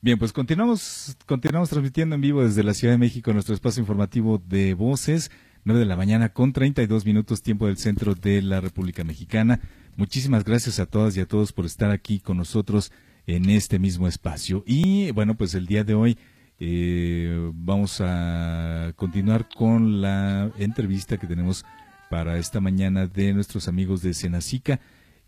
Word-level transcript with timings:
Bien, 0.00 0.16
pues 0.16 0.32
continuamos, 0.32 1.16
continuamos 1.26 1.70
transmitiendo 1.70 2.14
en 2.14 2.20
vivo 2.20 2.44
desde 2.44 2.62
la 2.62 2.72
Ciudad 2.72 2.94
de 2.94 2.98
México 2.98 3.32
nuestro 3.32 3.52
espacio 3.52 3.80
informativo 3.80 4.38
de 4.38 4.74
voces, 4.74 5.32
9 5.64 5.80
de 5.80 5.86
la 5.86 5.96
mañana 5.96 6.28
con 6.28 6.52
32 6.52 7.04
minutos 7.04 7.42
tiempo 7.42 7.66
del 7.66 7.78
centro 7.78 8.14
de 8.14 8.40
la 8.40 8.60
República 8.60 9.02
Mexicana. 9.02 9.58
Muchísimas 9.96 10.44
gracias 10.44 10.78
a 10.78 10.86
todas 10.86 11.16
y 11.16 11.20
a 11.20 11.26
todos 11.26 11.52
por 11.52 11.66
estar 11.66 11.90
aquí 11.90 12.20
con 12.20 12.36
nosotros 12.36 12.92
en 13.26 13.50
este 13.50 13.80
mismo 13.80 14.06
espacio. 14.06 14.62
Y 14.68 15.10
bueno, 15.10 15.36
pues 15.36 15.54
el 15.54 15.66
día 15.66 15.82
de 15.82 15.94
hoy 15.94 16.16
eh, 16.60 17.50
vamos 17.54 18.00
a 18.00 18.92
continuar 18.94 19.48
con 19.48 20.00
la 20.00 20.52
entrevista 20.58 21.16
que 21.16 21.26
tenemos 21.26 21.64
para 22.08 22.38
esta 22.38 22.60
mañana 22.60 23.08
de 23.08 23.32
nuestros 23.32 23.66
amigos 23.66 24.00
de 24.02 24.14
Senacica. 24.14 24.78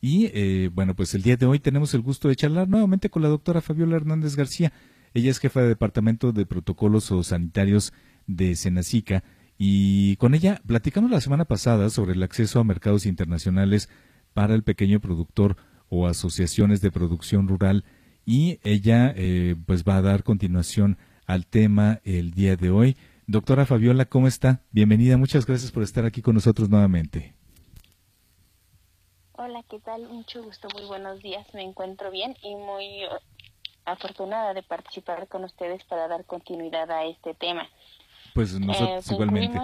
Y 0.01 0.31
eh, 0.33 0.71
bueno, 0.73 0.95
pues 0.95 1.15
el 1.15 1.23
día 1.23 1.37
de 1.37 1.47
hoy 1.47 1.59
tenemos 1.59 1.93
el 1.95 2.01
gusto 2.01 2.29
de 2.29 2.37
charlar 2.37 2.69
nuevamente 2.69 3.11
con 3.11 3.23
la 3.23 3.29
doctora 3.29 3.61
Fabiola 3.61 3.97
Hernández 3.97 4.35
García. 4.35 4.73
Ella 5.13 5.31
es 5.31 5.39
jefa 5.39 5.61
de 5.61 5.69
Departamento 5.69 6.33
de 6.33 6.47
Protocolos 6.47 7.11
o 7.11 7.23
Sanitarios 7.23 7.93
de 8.27 8.55
Senacica 8.55 9.25
y 9.59 10.17
con 10.17 10.35
ella 10.35 10.63
platicamos 10.67 11.11
la 11.11 11.21
semana 11.21 11.45
pasada 11.45 11.91
sobre 11.91 12.13
el 12.13 12.23
acceso 12.23 12.61
a 12.61 12.65
mercados 12.65 13.05
internacionales 13.05 13.91
para 14.33 14.55
el 14.55 14.63
pequeño 14.63 15.01
productor 15.01 15.57
o 15.89 16.07
asociaciones 16.07 16.81
de 16.81 16.93
producción 16.93 17.49
rural 17.49 17.85
y 18.25 18.59
ella 18.63 19.13
eh, 19.17 19.57
pues 19.67 19.85
va 19.85 19.97
a 19.97 20.03
dar 20.03 20.23
continuación 20.23 20.97
al 21.27 21.47
tema 21.47 22.01
el 22.05 22.31
día 22.31 22.57
de 22.57 22.71
hoy. 22.71 22.97
Doctora 23.27 23.67
Fabiola, 23.67 24.07
¿cómo 24.07 24.29
está? 24.29 24.63
Bienvenida, 24.73 25.17
muchas 25.17 25.45
gracias 25.45 25.73
por 25.73 25.83
estar 25.83 26.07
aquí 26.07 26.23
con 26.23 26.35
nosotros 26.35 26.71
nuevamente. 26.71 27.40
Hola, 29.43 29.63
¿qué 29.63 29.81
tal? 29.81 30.07
Mucho 30.07 30.43
gusto, 30.43 30.69
muy 30.75 30.85
buenos 30.85 31.21
días. 31.21 31.47
Me 31.55 31.63
encuentro 31.63 32.11
bien 32.11 32.37
y 32.43 32.57
muy 32.57 33.07
uh, 33.07 33.09
afortunada 33.87 34.53
de 34.53 34.63
participar 34.63 35.29
con 35.29 35.45
ustedes 35.45 35.83
para 35.85 36.09
dar 36.09 36.27
continuidad 36.27 36.91
a 36.91 37.07
este 37.07 37.33
tema. 37.33 37.67
Pues 38.35 38.61
nosotros 38.61 39.11
eh, 39.11 39.15
igualmente. 39.15 39.59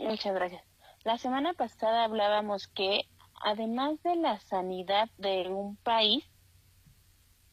Muchas 0.00 0.34
gracias. 0.34 0.64
La 1.04 1.18
semana 1.18 1.52
pasada 1.52 2.02
hablábamos 2.02 2.66
que 2.66 3.02
además 3.44 4.02
de 4.02 4.16
la 4.16 4.40
sanidad 4.40 5.08
de 5.16 5.48
un 5.48 5.76
país, 5.76 6.24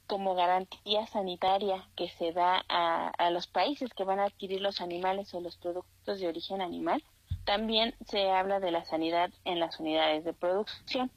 como 0.08 0.34
garantía 0.34 1.06
sanitaria 1.06 1.88
que 1.96 2.10
se 2.10 2.32
da 2.32 2.66
a, 2.68 3.10
a 3.10 3.30
los 3.30 3.46
países 3.46 3.94
que 3.94 4.06
van 4.06 4.20
a 4.20 4.26
adquirir 4.26 4.62
los 4.62 4.82
animales 4.82 5.32
o 5.36 5.40
los 5.40 5.56
productos 5.58 6.20
de 6.20 6.28
origen 6.28 6.62
animal, 6.62 7.04
también 7.48 7.96
se 8.06 8.30
habla 8.30 8.60
de 8.60 8.72
la 8.72 8.84
sanidad 8.84 9.32
en 9.46 9.62
las 9.62 9.80
unidades 9.80 10.26
de 10.26 10.34
producción. 10.34 11.10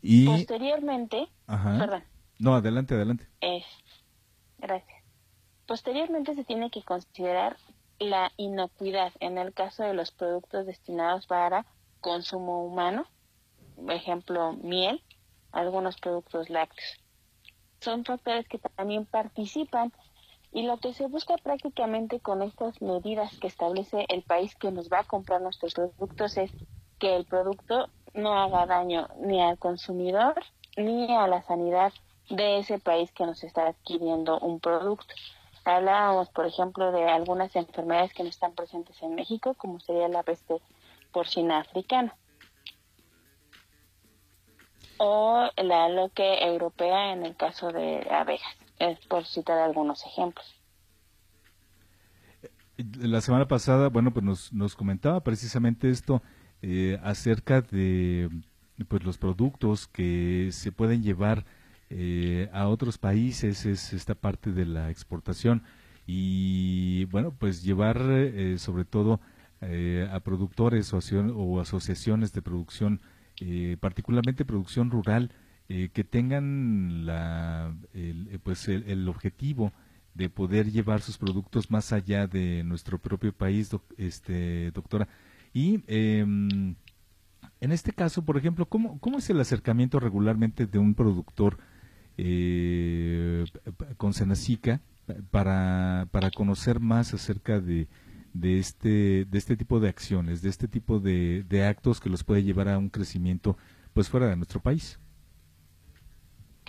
Y 0.00 0.26
posteriormente, 0.26 1.28
perdón. 1.46 2.04
No, 2.38 2.54
adelante, 2.54 2.94
adelante. 2.94 3.26
gracias. 4.58 5.02
Posteriormente 5.66 6.36
se 6.36 6.44
tiene 6.44 6.70
que 6.70 6.84
considerar 6.84 7.56
la 7.98 8.30
inocuidad 8.36 9.12
en 9.18 9.38
el 9.38 9.52
caso 9.52 9.82
de 9.82 9.92
los 9.92 10.12
productos 10.12 10.66
destinados 10.66 11.26
para 11.26 11.66
consumo 12.00 12.64
humano, 12.64 13.06
por 13.74 13.92
ejemplo, 13.92 14.52
miel, 14.52 15.02
algunos 15.50 15.98
productos 15.98 16.48
lácteos. 16.48 17.02
Son 17.80 18.04
factores 18.04 18.46
que 18.46 18.58
también 18.58 19.04
participan 19.04 19.92
y 20.52 20.62
lo 20.62 20.78
que 20.78 20.92
se 20.94 21.06
busca 21.06 21.36
prácticamente 21.36 22.20
con 22.20 22.42
estas 22.42 22.80
medidas 22.82 23.36
que 23.38 23.46
establece 23.46 24.04
el 24.08 24.22
país 24.22 24.54
que 24.56 24.70
nos 24.70 24.88
va 24.88 25.00
a 25.00 25.04
comprar 25.04 25.40
nuestros 25.40 25.74
productos 25.74 26.36
es 26.36 26.50
que 26.98 27.16
el 27.16 27.24
producto 27.24 27.88
no 28.14 28.32
haga 28.34 28.66
daño 28.66 29.08
ni 29.18 29.40
al 29.40 29.58
consumidor 29.58 30.34
ni 30.76 31.14
a 31.14 31.26
la 31.26 31.42
sanidad 31.42 31.92
de 32.28 32.58
ese 32.58 32.78
país 32.78 33.12
que 33.12 33.26
nos 33.26 33.42
está 33.44 33.68
adquiriendo 33.68 34.38
un 34.40 34.60
producto. 34.60 35.14
Hablábamos, 35.64 36.28
por 36.30 36.46
ejemplo, 36.46 36.90
de 36.90 37.04
algunas 37.04 37.54
enfermedades 37.54 38.12
que 38.12 38.22
no 38.22 38.28
están 38.28 38.54
presentes 38.54 39.00
en 39.02 39.14
México, 39.14 39.54
como 39.54 39.78
sería 39.80 40.08
la 40.08 40.22
peste 40.22 40.60
porcina 41.12 41.60
africana 41.60 42.16
o 44.98 45.48
la 45.56 45.88
loque 45.88 46.44
europea 46.44 47.12
en 47.12 47.24
el 47.24 47.34
caso 47.34 47.72
de 47.72 48.06
abejas 48.10 48.59
por 49.08 49.26
citar 49.26 49.58
algunos 49.58 50.04
ejemplos. 50.06 50.56
La 52.98 53.20
semana 53.20 53.46
pasada, 53.46 53.88
bueno, 53.88 54.10
pues 54.12 54.24
nos, 54.24 54.52
nos 54.52 54.74
comentaba 54.74 55.20
precisamente 55.20 55.90
esto 55.90 56.22
eh, 56.62 56.98
acerca 57.02 57.62
de 57.62 58.28
pues 58.88 59.02
los 59.02 59.16
productos 59.16 59.86
que 59.88 60.48
se 60.52 60.72
pueden 60.72 61.02
llevar 61.02 61.46
eh, 61.88 62.50
a 62.52 62.68
otros 62.68 62.98
países, 62.98 63.64
es 63.64 63.92
esta 63.92 64.14
parte 64.14 64.52
de 64.52 64.66
la 64.66 64.90
exportación 64.90 65.62
y 66.06 67.06
bueno, 67.06 67.34
pues 67.38 67.62
llevar 67.62 67.98
eh, 68.10 68.58
sobre 68.58 68.84
todo 68.84 69.20
a 69.62 70.20
productores 70.20 70.94
o, 70.94 71.60
asociaciones 71.60 72.32
de 72.32 72.40
producción, 72.40 73.02
particularmente 73.78 74.46
producción 74.46 74.90
rural, 74.90 75.32
eh, 75.72 75.88
que 75.92 76.02
tengan 76.02 77.06
la, 77.06 77.72
el, 77.94 78.26
eh, 78.32 78.40
pues 78.42 78.66
el, 78.66 79.08
objetivo 79.08 79.72
de 80.14 80.28
poder 80.28 80.72
llevar 80.72 81.00
sus 81.00 81.16
productos 81.16 81.70
más 81.70 81.92
allá 81.92 82.26
de 82.26 82.64
nuestro 82.64 82.98
propio 82.98 83.32
país, 83.32 83.70
este, 83.96 84.72
doctora. 84.72 85.06
Y 85.54 85.84
em, 85.86 86.74
en 87.60 87.70
este 87.70 87.92
caso, 87.92 88.24
por 88.24 88.36
ejemplo, 88.36 88.66
¿cómo, 88.66 88.98
¿cómo 88.98 89.18
es 89.18 89.30
el 89.30 89.38
acercamiento 89.38 90.00
regularmente 90.00 90.66
de 90.66 90.80
un 90.80 90.96
productor 90.96 91.58
eh, 92.18 93.44
con 93.96 94.12
Senacica 94.12 94.80
para, 95.30 96.08
para 96.10 96.32
conocer 96.32 96.80
más 96.80 97.14
acerca 97.14 97.60
de, 97.60 97.86
de, 98.34 98.58
este, 98.58 99.24
de 99.24 99.38
este 99.38 99.56
tipo 99.56 99.78
de 99.78 99.88
acciones, 99.88 100.42
de 100.42 100.48
este 100.48 100.66
tipo 100.66 100.98
de, 100.98 101.44
de 101.48 101.64
actos 101.64 102.00
que 102.00 102.10
los 102.10 102.24
puede 102.24 102.42
llevar 102.42 102.68
a 102.68 102.76
un 102.76 102.88
crecimiento 102.88 103.56
pues 103.92 104.08
fuera 104.08 104.26
de 104.26 104.34
nuestro 104.34 104.58
país? 104.58 104.98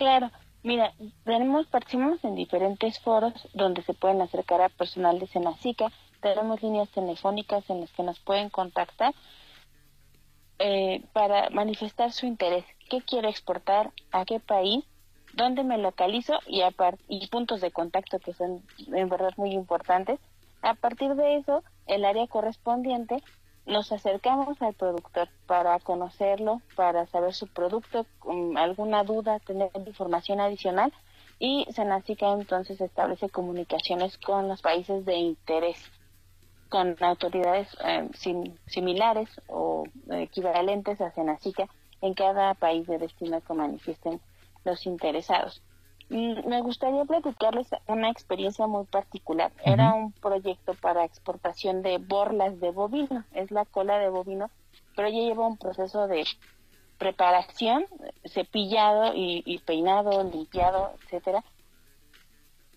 Claro, 0.02 0.32
mira, 0.64 0.92
tenemos, 1.22 1.68
participamos 1.68 2.24
en 2.24 2.34
diferentes 2.34 2.98
foros 2.98 3.34
donde 3.54 3.82
se 3.82 3.94
pueden 3.94 4.20
acercar 4.20 4.60
a 4.60 4.68
personal 4.68 5.20
de 5.20 5.28
Senacica, 5.28 5.92
tenemos 6.20 6.60
líneas 6.60 6.88
telefónicas 6.88 7.70
en 7.70 7.82
las 7.82 7.92
que 7.92 8.02
nos 8.02 8.18
pueden 8.18 8.50
contactar 8.50 9.14
eh, 10.58 11.04
para 11.12 11.50
manifestar 11.50 12.10
su 12.10 12.26
interés, 12.26 12.64
qué 12.90 13.00
quiero 13.02 13.28
exportar, 13.28 13.92
a 14.10 14.24
qué 14.24 14.40
país, 14.40 14.84
dónde 15.34 15.62
me 15.62 15.78
localizo 15.78 16.36
y, 16.48 16.62
y 17.06 17.26
puntos 17.28 17.60
de 17.60 17.70
contacto 17.70 18.18
que 18.18 18.34
son 18.34 18.60
en 18.92 19.08
verdad 19.08 19.30
muy 19.36 19.52
importantes. 19.52 20.18
A 20.62 20.74
partir 20.74 21.14
de 21.14 21.36
eso, 21.36 21.62
el 21.86 22.04
área 22.04 22.26
correspondiente 22.26 23.22
nos 23.66 23.92
acercamos 23.92 24.60
al 24.60 24.74
productor 24.74 25.28
para 25.46 25.78
conocerlo, 25.80 26.60
para 26.74 27.06
saber 27.06 27.32
su 27.32 27.46
producto, 27.46 28.06
alguna 28.56 29.04
duda, 29.04 29.38
tener 29.40 29.70
información 29.86 30.40
adicional 30.40 30.92
y 31.38 31.66
Senacica 31.72 32.32
entonces 32.32 32.80
establece 32.80 33.28
comunicaciones 33.28 34.18
con 34.18 34.48
los 34.48 34.60
países 34.62 35.04
de 35.04 35.14
interés, 35.16 35.76
con 36.68 36.96
autoridades 37.02 37.68
eh, 37.84 38.08
similares 38.66 39.28
o 39.48 39.84
equivalentes 40.10 41.00
a 41.00 41.10
Senacica 41.12 41.68
en 42.00 42.14
cada 42.14 42.54
país 42.54 42.86
de 42.86 42.98
destino 42.98 43.40
que 43.40 43.54
manifiesten 43.54 44.20
los 44.64 44.86
interesados. 44.86 45.62
Mm, 46.12 46.46
me 46.46 46.60
gustaría 46.60 47.06
platicarles 47.06 47.68
una 47.86 48.10
experiencia 48.10 48.66
muy 48.66 48.84
particular. 48.84 49.50
Era 49.64 49.94
un 49.94 50.12
proyecto 50.12 50.74
para 50.74 51.06
exportación 51.06 51.80
de 51.80 51.96
borlas 51.96 52.60
de 52.60 52.70
bovino, 52.70 53.24
es 53.32 53.50
la 53.50 53.64
cola 53.64 53.98
de 53.98 54.10
bovino, 54.10 54.50
pero 54.94 55.08
ya 55.08 55.20
lleva 55.20 55.46
un 55.46 55.56
proceso 55.56 56.06
de 56.08 56.26
preparación, 56.98 57.86
cepillado 58.26 59.12
y, 59.14 59.58
peinado, 59.64 60.22
limpiado, 60.22 60.92
etcétera, 61.02 61.42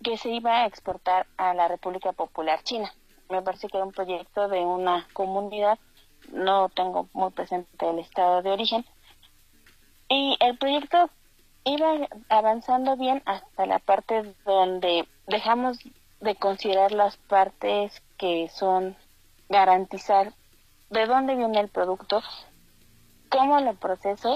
que 0.02 0.16
se 0.16 0.30
iba 0.30 0.62
a 0.62 0.66
exportar 0.66 1.28
a 1.36 1.54
la 1.54 1.68
República 1.68 2.14
Popular 2.14 2.64
China. 2.64 2.90
Me 3.30 3.42
parece 3.42 3.68
que 3.68 3.76
era 3.76 3.86
un 3.86 3.92
proyecto 3.92 4.48
de 4.48 4.62
una 4.62 5.10
comunidad, 5.12 5.78
no 6.32 6.70
tengo 6.70 7.10
muy 7.12 7.32
presente 7.32 7.90
el 7.90 8.00
estado 8.00 8.42
de 8.42 8.52
origen. 8.52 8.86
Y 10.08 10.38
el 10.40 10.58
proyecto 10.58 11.10
iba 11.66 12.08
avanzando 12.30 12.96
bien 12.96 13.22
hasta 13.26 13.66
la 13.66 13.80
parte 13.80 14.36
donde 14.46 15.08
dejamos 15.28 15.80
de 16.22 16.36
considerar 16.36 16.92
las 16.92 17.18
partes 17.18 18.02
que 18.18 18.48
son 18.50 18.96
garantizar 19.50 20.34
de 20.90 21.06
dónde 21.08 21.36
viene 21.36 21.60
el 21.60 21.70
producto, 21.70 22.22
cómo 23.30 23.60
lo 23.60 23.74
proceso, 23.76 24.36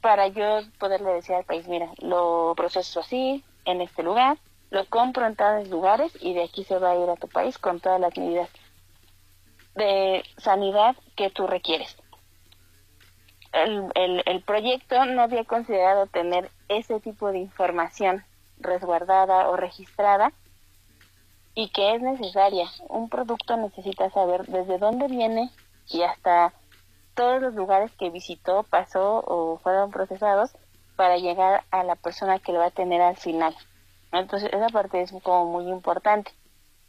para 0.00 0.28
yo 0.28 0.60
poderle 0.78 1.14
decir 1.14 1.34
al 1.34 1.44
país, 1.44 1.66
mira, 1.66 1.90
lo 1.98 2.52
proceso 2.56 3.00
así, 3.00 3.42
en 3.64 3.80
este 3.80 4.02
lugar, 4.02 4.36
lo 4.70 4.84
compro 4.86 5.26
en 5.26 5.36
tales 5.36 5.68
lugares 5.70 6.12
y 6.20 6.34
de 6.34 6.44
aquí 6.44 6.64
se 6.64 6.78
va 6.78 6.90
a 6.90 6.96
ir 6.96 7.08
a 7.08 7.16
tu 7.16 7.28
país 7.28 7.58
con 7.58 7.80
todas 7.80 8.00
las 8.00 8.16
medidas 8.18 8.50
de 9.74 10.22
sanidad 10.36 10.94
que 11.16 11.30
tú 11.30 11.46
requieres. 11.46 11.96
El, 13.54 14.22
el, 14.26 14.42
proyecto 14.42 15.04
no 15.06 15.22
había 15.22 15.44
considerado 15.44 16.06
tener 16.06 16.50
ese 16.68 17.00
tipo 17.00 17.30
de 17.30 17.38
información 17.38 18.24
resguardada 18.58 19.48
o 19.48 19.56
registrada 19.56 20.32
y 21.54 21.68
que 21.68 21.94
es 21.94 22.02
necesaria. 22.02 22.66
Un 22.88 23.08
producto 23.08 23.56
necesita 23.56 24.10
saber 24.10 24.46
desde 24.46 24.78
dónde 24.78 25.06
viene 25.06 25.50
y 25.88 26.02
hasta 26.02 26.52
todos 27.14 27.40
los 27.40 27.54
lugares 27.54 27.92
que 27.92 28.10
visitó, 28.10 28.64
pasó 28.64 29.22
o 29.26 29.58
fueron 29.58 29.90
procesados 29.92 30.50
para 30.96 31.16
llegar 31.16 31.64
a 31.70 31.84
la 31.84 31.94
persona 31.94 32.40
que 32.40 32.52
lo 32.52 32.58
va 32.58 32.66
a 32.66 32.70
tener 32.70 33.00
al 33.00 33.16
final. 33.16 33.54
Entonces, 34.12 34.52
esa 34.52 34.68
parte 34.68 35.00
es 35.00 35.12
como 35.22 35.46
muy 35.46 35.68
importante. 35.70 36.32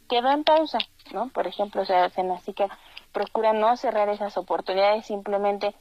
Quedó 0.08 0.30
en 0.30 0.44
pausa, 0.44 0.78
¿no? 1.12 1.28
Por 1.28 1.46
ejemplo, 1.46 1.82
o 1.82 1.84
sea, 1.84 2.08
Senacica 2.10 2.68
procura 3.12 3.52
no 3.52 3.76
cerrar 3.76 4.08
esas 4.08 4.36
oportunidades, 4.36 5.06
simplemente 5.06 5.74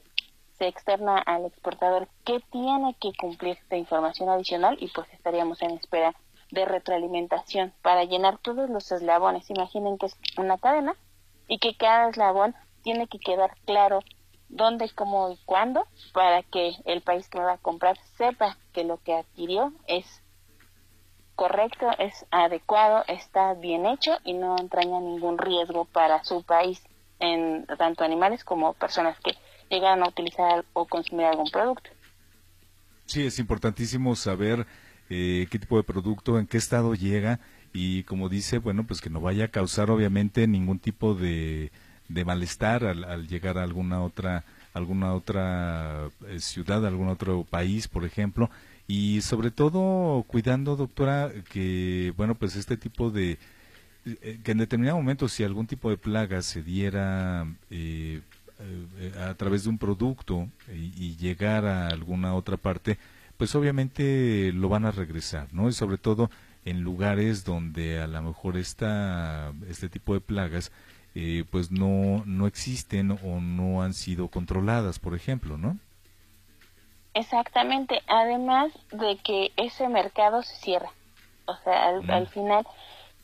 se 0.58 0.68
externa 0.68 1.18
al 1.18 1.46
exportador 1.46 2.08
que 2.24 2.40
tiene 2.52 2.96
que 3.00 3.12
cumplir 3.18 3.58
esta 3.58 3.76
información 3.76 4.30
adicional 4.30 4.78
y 4.80 4.88
pues 4.88 5.12
estaríamos 5.14 5.62
en 5.62 5.72
espera 5.72 6.16
de 6.52 6.66
retroalimentación 6.66 7.74
para 7.82 8.04
llenar 8.04 8.38
todos 8.38 8.70
los 8.70 8.92
eslabones. 8.92 9.50
Imaginen 9.50 9.98
que 9.98 10.08
es 10.08 10.18
una 10.38 10.58
cadena 10.58 10.96
y 11.48 11.60
que 11.60 11.76
cada 11.76 12.10
eslabón 12.10 12.56
tiene 12.84 13.08
que 13.08 13.20
quedar 13.20 13.56
claro 13.66 14.00
dónde, 14.48 14.90
cómo 14.94 15.32
y 15.32 15.38
cuándo 15.46 15.86
para 16.14 16.44
que 16.44 16.74
el 16.86 17.02
país 17.02 17.28
que 17.30 17.40
va 17.40 17.54
a 17.54 17.58
comprar 17.58 17.98
sepa 18.18 18.58
que 18.74 18.84
lo 18.84 18.98
que 18.98 19.16
adquirió 19.16 19.74
es 19.88 20.06
correcto, 21.36 21.90
es 21.98 22.26
adecuado, 22.32 23.04
está 23.08 23.54
bien 23.56 23.86
hecho 23.86 24.18
y 24.24 24.34
no 24.34 24.56
entraña 24.58 25.00
ningún 25.02 25.38
riesgo 25.38 25.86
para 25.86 26.24
su 26.24 26.44
país 26.44 26.82
en 27.20 27.66
tanto 27.78 28.04
animales 28.04 28.44
como 28.44 28.74
personas 28.74 29.20
que 29.20 29.36
llegan 29.70 30.04
a 30.04 30.10
utilizar 30.10 30.66
o 30.74 30.86
consumir 30.86 31.26
algún 31.26 31.50
producto. 31.50 31.90
Sí, 33.06 33.26
es 33.26 33.40
importantísimo 33.40 34.16
saber 34.16 34.66
eh, 35.10 35.48
qué 35.50 35.60
tipo 35.60 35.78
de 35.78 35.84
producto, 35.84 36.40
en 36.40 36.48
qué 36.48 36.58
estado 36.58 36.96
llega 36.96 37.40
y 37.74 38.04
como 38.04 38.30
dice, 38.30 38.58
bueno, 38.58 38.86
pues 38.88 39.02
que 39.02 39.10
no 39.10 39.22
vaya 39.22 39.46
a 39.46 39.50
causar 39.50 39.92
obviamente 39.92 40.48
ningún 40.48 40.80
tipo 40.80 41.14
de, 41.14 41.72
de 42.08 42.26
malestar 42.26 42.86
al, 42.86 43.28
llegar 43.28 43.58
a 43.58 43.64
alguna 43.64 44.02
otra 44.02 44.44
alguna 44.74 45.14
otra 45.14 46.10
eh, 46.28 46.40
ciudad, 46.40 46.86
algún 46.86 47.08
otro 47.08 47.46
país, 47.46 47.88
por 47.88 48.04
ejemplo, 48.04 48.50
y 48.88 49.22
sobre 49.22 49.50
todo 49.50 50.24
cuidando, 50.24 50.76
doctora, 50.76 51.32
que 51.50 52.14
bueno, 52.18 52.36
pues 52.36 52.58
este 52.58 52.76
tipo 52.76 53.10
de 53.10 53.38
eh, 54.06 54.40
que 54.44 54.52
en 54.52 54.60
determinado 54.60 54.98
momento 54.98 55.28
si 55.28 55.44
algún 55.44 55.66
tipo 55.66 55.90
de 55.90 55.98
plaga 55.98 56.42
se 56.42 56.62
diera 56.62 57.48
eh, 57.72 58.22
a 59.20 59.34
través 59.36 59.64
de 59.64 59.70
un 59.70 59.78
producto 59.78 60.48
y, 60.70 61.16
llegar 61.18 61.66
a 61.66 61.88
alguna 61.88 62.36
otra 62.36 62.58
parte, 62.58 62.98
pues 63.38 63.54
obviamente 63.56 64.52
lo 64.54 64.70
van 64.70 64.86
a 64.86 64.92
regresar, 64.92 65.54
¿no? 65.54 65.68
Y 65.70 65.74
sobre 65.74 65.98
todo 65.98 66.30
en 66.64 66.82
lugares 66.82 67.46
donde 67.46 68.00
a 68.00 68.08
lo 68.08 68.22
mejor 68.22 68.58
esta, 68.58 69.54
este 69.70 69.90
tipo 69.90 70.14
de 70.14 70.22
plagas 70.22 70.72
pues 71.50 71.72
no, 71.72 72.24
no 72.26 72.46
existen 72.46 73.12
o 73.12 73.40
no 73.40 73.82
han 73.82 73.94
sido 73.94 74.28
controladas, 74.28 75.00
por 75.00 75.16
ejemplo, 75.16 75.58
¿no? 75.58 75.78
Exactamente, 77.16 78.02
además 78.08 78.74
de 78.92 79.18
que 79.24 79.54
ese 79.56 79.88
mercado 79.88 80.44
se 80.44 80.58
cierra. 80.58 80.92
O 81.46 81.56
sea, 81.64 81.88
al, 81.88 82.28
final, 82.28 82.68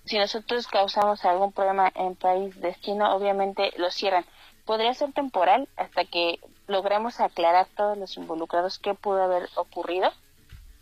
si 0.05 0.17
nosotros 0.17 0.65
causamos 0.67 1.25
algún 1.25 1.51
problema 1.51 1.91
en 1.95 2.15
país 2.15 2.59
destino, 2.61 3.13
obviamente 3.13 3.71
lo 3.77 3.91
cierran. 3.91 4.23
Podría 4.65 4.93
ser 4.93 5.11
temporal 5.13 5.67
hasta 5.75 6.05
que 6.05 6.39
logremos 6.67 7.19
aclarar 7.19 7.67
todos 7.75 7.97
los 7.97 8.15
involucrados 8.17 8.79
qué 8.79 8.93
pudo 8.93 9.23
haber 9.23 9.49
ocurrido, 9.55 10.11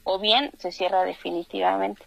o 0.03 0.19
bien 0.19 0.51
se 0.57 0.71
cierra 0.71 1.03
definitivamente. 1.03 2.03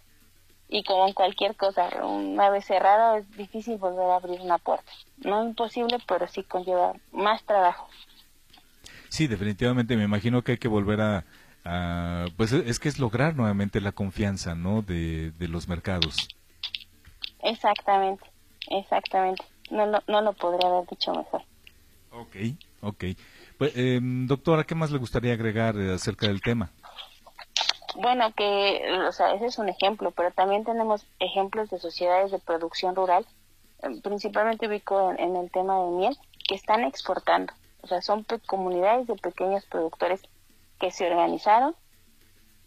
Y 0.69 0.83
como 0.83 1.07
en 1.07 1.13
cualquier 1.13 1.55
cosa, 1.55 1.87
una 2.03 2.49
vez 2.49 2.65
cerrado 2.65 3.17
es 3.17 3.29
difícil 3.37 3.77
volver 3.77 4.09
a 4.09 4.15
abrir 4.15 4.41
una 4.41 4.57
puerta. 4.57 4.91
No 5.17 5.43
imposible, 5.43 5.97
pero 6.07 6.27
sí 6.27 6.43
conlleva 6.43 6.93
más 7.11 7.43
trabajo. 7.43 7.87
Sí, 9.09 9.27
definitivamente 9.27 9.95
me 9.95 10.03
imagino 10.05 10.41
que 10.41 10.53
hay 10.53 10.57
que 10.57 10.67
volver 10.67 10.99
a, 10.99 11.25
pues 12.35 12.51
es 12.51 12.79
que 12.79 12.89
es 12.89 12.97
lograr 12.97 13.35
nuevamente 13.35 13.79
la 13.81 13.91
confianza, 13.91 14.55
¿no? 14.55 14.81
De, 14.81 15.31
los 15.39 15.67
mercados. 15.67 16.27
Exactamente, 17.43 18.25
exactamente. 18.69 19.43
No 19.69 19.85
lo, 19.85 20.01
no 20.07 20.21
lo 20.21 20.33
podría 20.33 20.67
haber 20.69 20.87
dicho 20.87 21.13
mejor. 21.13 21.43
Ok, 22.13 22.35
ok. 22.81 23.03
Pues, 23.57 23.73
eh, 23.75 23.99
doctora, 24.01 24.63
¿qué 24.63 24.75
más 24.75 24.91
le 24.91 24.99
gustaría 24.99 25.33
agregar 25.33 25.75
eh, 25.77 25.93
acerca 25.93 26.27
del 26.27 26.41
tema? 26.41 26.69
Bueno, 27.95 28.31
que, 28.33 28.81
o 29.07 29.11
sea, 29.11 29.33
ese 29.33 29.47
es 29.47 29.57
un 29.57 29.69
ejemplo, 29.69 30.11
pero 30.11 30.31
también 30.31 30.63
tenemos 30.63 31.05
ejemplos 31.19 31.69
de 31.69 31.79
sociedades 31.79 32.31
de 32.31 32.39
producción 32.39 32.95
rural, 32.95 33.25
eh, 33.83 33.99
principalmente 34.03 34.67
ubico 34.67 35.13
en 35.17 35.35
el 35.35 35.51
tema 35.51 35.79
de 35.83 35.91
miel, 35.91 36.17
que 36.47 36.55
están 36.55 36.83
exportando 36.83 37.53
o 37.83 37.87
sea, 37.87 38.01
son 38.01 38.25
comunidades 38.45 39.07
de 39.07 39.15
pequeños 39.15 39.65
productores 39.65 40.21
que 40.79 40.89
se 40.89 41.05
organizaron 41.05 41.75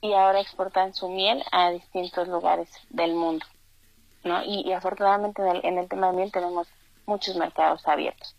y 0.03 0.13
ahora 0.13 0.41
exportan 0.41 0.93
su 0.93 1.09
miel 1.09 1.43
a 1.53 1.71
distintos 1.71 2.29
lugares 2.29 2.69
del 2.91 3.15
mundo. 3.15 3.45
¿no? 4.25 4.45
Y, 4.45 4.71
afortunadamente 4.73 5.43
en 5.63 5.79
el, 5.79 5.89
tema 5.89 6.09
de 6.09 6.17
miel 6.19 6.33
tenemos 6.33 6.69
muchos 7.07 7.35
mercados 7.37 7.89
abiertos. 7.89 8.37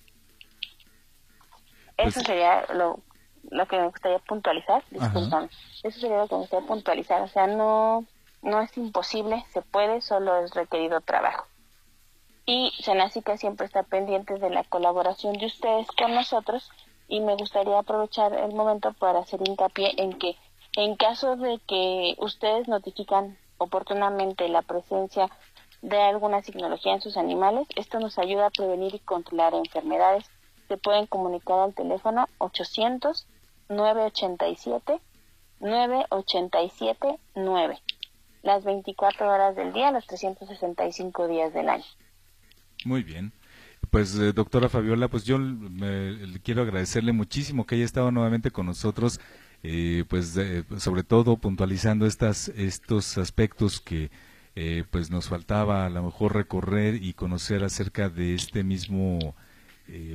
Pues 1.98 2.16
Eso 2.16 2.22
sería 2.22 2.66
lo, 2.74 3.00
lo 3.50 3.68
que 3.68 3.78
me 3.78 3.88
gustaría 3.88 4.20
puntualizar, 4.20 4.84
discúlpame. 4.92 5.50
Eso 5.84 6.00
sería 6.00 6.18
lo 6.18 6.28
que 6.28 6.36
me 6.36 6.42
gustaría 6.42 6.68
puntualizar. 6.68 7.22
O 7.22 7.28
sea, 7.28 7.48
no, 7.48 8.06
no 8.42 8.62
es 8.62 8.78
imposible, 8.78 9.44
se 9.52 9.62
puede, 9.62 10.02
solo 10.02 10.38
es 10.38 10.54
requerido 10.54 11.02
trabajo 11.02 11.46
y 12.48 12.72
Senacica 12.80 13.38
siempre 13.38 13.66
está 13.66 13.84
pendiente 13.84 14.40
de 14.40 14.50
la 14.50 14.64
colaboración 14.64 15.38
de 15.38 15.48
ustedes 15.48 15.86
con 15.92 16.16
nosotros 16.16 16.72
y 17.10 17.20
me 17.20 17.36
gustaría 17.36 17.78
aprovechar 17.78 18.34
el 18.34 18.56
momento 18.56 18.94
para 18.94 19.20
hacer 19.20 19.42
hincapié 19.46 19.92
en 19.98 20.14
que 20.14 20.38
en 20.78 20.96
caso 20.96 21.36
de 21.36 21.60
que 21.68 22.16
ustedes 22.20 22.70
notifican 22.70 23.38
oportunamente 23.58 24.48
la 24.48 24.62
presencia 24.62 25.30
de 25.82 26.02
alguna 26.02 26.42
tecnología 26.42 26.94
en 26.94 27.02
sus 27.02 27.18
animales, 27.18 27.68
esto 27.76 28.00
nos 28.00 28.18
ayuda 28.18 28.48
a 28.48 28.52
prevenir 28.52 28.96
y 28.96 29.00
controlar 29.00 29.54
enfermedades. 29.54 30.26
Se 30.68 30.78
pueden 30.78 31.06
comunicar 31.08 31.60
al 31.60 31.74
teléfono 31.74 32.28
800 32.40 33.26
987 33.70 35.00
987 35.60 37.20
9 37.36 37.82
las 38.44 38.64
24 38.64 39.30
horas 39.30 39.56
del 39.56 39.74
día, 39.74 39.92
los 39.92 40.06
365 40.08 41.28
días 41.28 41.54
del 41.54 41.70
año. 41.70 41.84
Muy 42.86 43.04
bien. 43.04 43.34
Pues 43.90 44.18
eh, 44.18 44.32
doctora 44.34 44.70
Fabiola, 44.70 45.08
pues 45.08 45.26
yo 45.26 45.38
le 45.38 46.40
quiero 46.42 46.62
agradecerle 46.62 47.12
muchísimo 47.12 47.66
que 47.66 47.76
haya 47.76 47.86
estado 47.86 48.12
nuevamente 48.12 48.52
con 48.52 48.66
nosotros, 48.66 49.20
eh, 49.64 50.04
pues 50.10 50.38
sobre 50.78 51.04
todo 51.04 51.38
puntualizando 51.38 52.06
estas, 52.06 52.50
estos 52.50 53.18
aspectos 53.18 53.82
que 53.82 54.12
eh, 54.56 54.84
pues 54.90 55.12
nos 55.12 55.30
faltaba 55.30 55.86
a 55.86 55.90
lo 55.90 56.04
mejor 56.04 56.34
recorrer 56.34 56.96
y 57.04 57.14
conocer 57.14 57.64
acerca 57.64 58.10
de 58.10 58.34
este 58.34 58.64
mismo, 58.64 59.36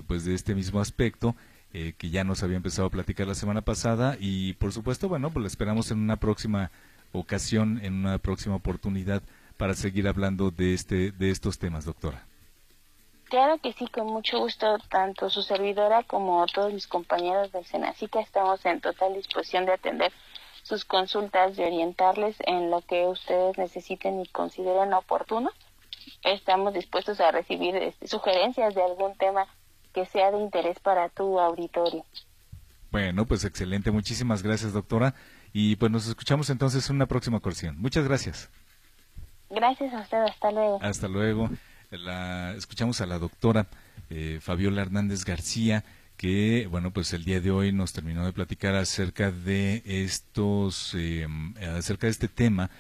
pues 0.07 0.25
de 0.25 0.35
este 0.35 0.55
mismo 0.55 0.81
aspecto. 0.81 1.35
que 1.73 2.11
ya 2.11 2.23
nos 2.23 2.43
había 2.43 2.59
empezado 2.59 2.89
a 2.89 2.91
platicar 2.91 3.27
la 3.27 3.35
semana 3.35 3.63
pasada 3.63 4.17
y 4.21 4.53
por 4.55 4.73
supuesto, 4.73 5.09
bueno, 5.09 5.31
pues 5.31 5.41
lo 5.43 5.47
esperamos 5.47 5.91
en 5.91 6.01
una 6.01 6.17
próxima 6.17 6.71
ocasión, 7.13 7.81
en 7.83 7.95
una 7.95 8.19
próxima 8.19 8.57
oportunidad 8.57 9.23
para 9.57 9.75
seguir 9.75 10.09
hablando 10.09 10.51
de 10.51 10.75
este 10.75 11.13
de 11.13 11.31
estos 11.31 11.59
temas, 11.59 11.85
doctora. 11.85 12.27
Claro 13.33 13.57
que 13.63 13.73
sí, 13.73 13.87
con 13.87 14.09
mucho 14.09 14.41
gusto, 14.41 14.77
tanto 14.91 15.31
su 15.31 15.41
servidora 15.41 16.03
como 16.03 16.45
todos 16.49 16.71
mis 16.71 16.87
compañeros 16.87 17.51
del 17.51 17.65
Senacica 17.65 18.21
estamos 18.21 18.63
en 18.67 18.83
total 18.83 19.15
disposición 19.15 19.65
de 19.65 19.73
atender 19.73 20.13
sus 20.63 20.85
consultas, 20.85 21.57
de 21.57 21.65
orientarles 21.65 22.37
en 22.41 22.71
lo 22.71 22.83
que 22.83 23.07
ustedes 23.07 23.57
necesiten 23.57 24.21
y 24.21 24.27
consideren 24.27 24.93
oportuno. 24.93 25.51
Estamos 26.23 26.75
dispuestos 26.75 27.21
a 27.21 27.31
recibir 27.31 27.75
este, 27.75 28.07
sugerencias 28.07 28.75
de 28.75 28.83
algún 28.83 29.15
tema 29.15 29.47
que 29.93 30.07
sea 30.07 30.31
de 30.31 30.39
interés 30.39 30.79
para 30.81 31.09
tu 31.09 31.39
auditorio. 31.39 32.05
Bueno, 32.91 33.25
pues 33.27 33.45
excelente. 33.45 33.91
Muchísimas 33.91 34.43
gracias, 34.43 34.73
doctora. 34.73 35.15
Y 35.53 35.77
pues 35.77 35.91
nos 35.93 36.07
escuchamos 36.07 36.51
entonces 36.51 36.89
en 36.89 36.97
una 36.97 37.07
próxima 37.07 37.39
ocasión. 37.39 37.77
Muchas 37.79 38.05
gracias. 38.05 38.51
Gracias 39.51 39.93
a 39.93 40.01
usted. 40.01 40.19
Hasta 40.19 40.51
luego. 40.51 40.79
Hasta 40.83 41.09
luego 41.09 41.51
la, 41.91 42.55
escuchamos 42.57 43.01
a 43.01 43.07
la 43.07 43.19
doctora 43.19 43.67
eh, 44.11 44.39
Fabiola 44.41 44.83
Hernández 44.83 45.25
García, 45.25 45.85
que, 46.17 46.67
bueno, 46.71 46.93
pues 46.93 47.13
el 47.13 47.25
día 47.25 47.41
de 47.41 47.51
hoy 47.51 47.73
nos 47.73 47.93
terminó 47.93 48.25
de 48.25 48.33
platicar 48.33 48.75
acerca 48.75 49.31
de 49.31 49.83
estos, 49.85 50.95
eh, 50.95 51.27
acerca 51.77 52.07
de 52.07 52.13
este 52.13 52.29
tema, 52.29 52.71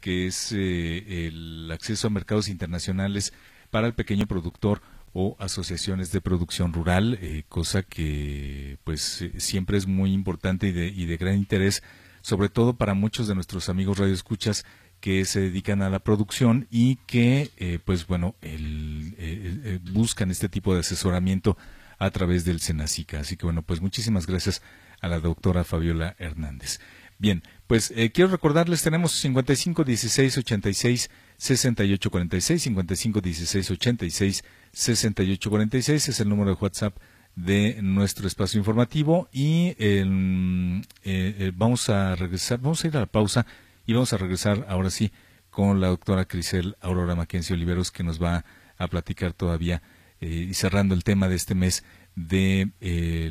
que 0.00 0.26
es 0.26 0.52
eh, 0.52 1.26
el 1.28 1.70
acceso 1.72 2.06
a 2.06 2.10
mercados 2.10 2.48
internacionales 2.48 3.32
para 3.70 3.86
el 3.86 3.94
pequeño 3.94 4.26
productor 4.26 4.80
o 5.12 5.36
asociaciones 5.38 6.12
de 6.12 6.20
producción 6.20 6.72
rural, 6.72 7.18
eh, 7.20 7.44
cosa 7.48 7.82
que 7.82 8.78
pues 8.84 9.22
eh, 9.22 9.32
siempre 9.38 9.78
es 9.78 9.86
muy 9.86 10.12
importante 10.12 10.68
y 10.68 10.72
de, 10.72 10.88
y 10.88 11.06
de 11.06 11.16
gran 11.16 11.36
interés, 11.36 11.82
sobre 12.22 12.48
todo 12.48 12.76
para 12.76 12.94
muchos 12.94 13.28
de 13.28 13.34
nuestros 13.34 13.68
amigos 13.68 13.98
radioescuchas 13.98 14.64
que 15.00 15.24
se 15.24 15.40
dedican 15.40 15.82
a 15.82 15.90
la 15.90 16.00
producción 16.00 16.66
y 16.70 16.96
que 17.06 17.50
eh, 17.56 17.78
pues 17.84 18.06
bueno 18.06 18.34
el, 18.42 19.80
buscan 19.92 20.30
este 20.30 20.48
tipo 20.48 20.74
de 20.74 20.80
asesoramiento 20.80 21.56
a 21.98 22.10
través 22.10 22.44
del 22.44 22.60
Senacica. 22.60 23.20
Así 23.20 23.36
que 23.36 23.46
bueno, 23.46 23.62
pues 23.62 23.80
muchísimas 23.80 24.26
gracias 24.26 24.62
a 25.00 25.08
la 25.08 25.20
doctora 25.20 25.64
Fabiola 25.64 26.16
Hernández. 26.18 26.80
Bien, 27.18 27.42
pues 27.68 27.92
quiero 28.12 28.30
recordarles, 28.30 28.82
tenemos 28.82 29.12
55 29.12 29.84
16 29.84 30.38
86 30.38 31.10
68 31.36 32.10
46, 32.10 32.62
55 32.62 33.20
16 33.20 33.70
86 33.70 34.44
6846 34.72 36.08
es 36.08 36.20
el 36.20 36.28
número 36.28 36.50
de 36.50 36.56
WhatsApp 36.60 36.96
de 37.36 37.78
nuestro 37.82 38.26
espacio 38.26 38.58
informativo 38.58 39.28
y 39.32 39.76
eh, 39.78 40.82
eh, 41.04 41.52
vamos 41.54 41.88
a 41.88 42.16
regresar, 42.16 42.58
vamos 42.60 42.82
a 42.82 42.88
ir 42.88 42.96
a 42.96 43.00
la 43.00 43.06
pausa 43.06 43.46
y 43.86 43.92
vamos 43.92 44.12
a 44.12 44.18
regresar 44.18 44.66
ahora 44.68 44.90
sí 44.90 45.12
con 45.50 45.80
la 45.80 45.86
doctora 45.86 46.24
Crisel 46.24 46.76
Aurora 46.80 47.14
Mackenzie 47.14 47.54
Oliveros 47.54 47.92
que 47.92 48.02
nos 48.02 48.20
va 48.20 48.44
a 48.76 48.88
platicar 48.88 49.32
todavía 49.32 49.82
eh, 50.20 50.48
y 50.50 50.54
cerrando 50.54 50.94
el 50.94 51.04
tema 51.04 51.28
de 51.28 51.36
este 51.36 51.54
mes 51.54 51.84
de 52.14 52.72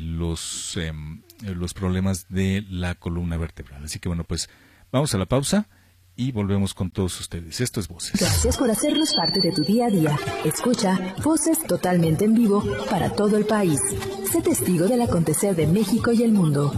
los, 0.02 0.76
em, 0.76 1.22
los 1.42 1.74
problemas 1.74 2.26
de 2.28 2.64
la 2.70 2.94
columna 2.94 3.36
vertebral. 3.36 3.84
Así 3.84 3.98
que 3.98 4.08
bueno, 4.08 4.24
pues 4.24 4.48
vamos 4.90 5.14
a 5.14 5.18
la 5.18 5.26
pausa 5.26 5.68
y 6.18 6.32
volvemos 6.32 6.74
con 6.74 6.90
todos 6.90 7.20
ustedes. 7.20 7.60
Esto 7.60 7.78
es 7.78 7.86
Voces. 7.86 8.20
Gracias 8.20 8.56
por 8.56 8.68
hacernos 8.68 9.14
parte 9.14 9.40
de 9.40 9.52
tu 9.52 9.62
día 9.62 9.86
a 9.86 9.90
día. 9.90 10.18
Escucha 10.44 11.14
Voces 11.22 11.64
totalmente 11.64 12.24
en 12.24 12.34
vivo 12.34 12.64
para 12.90 13.10
todo 13.10 13.36
el 13.36 13.46
país. 13.46 13.80
Sé 14.30 14.42
testigo 14.42 14.88
del 14.88 15.00
acontecer 15.00 15.54
de 15.54 15.68
México 15.68 16.10
y 16.12 16.24
el 16.24 16.32
mundo. 16.32 16.74